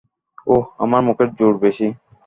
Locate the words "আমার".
0.83-1.01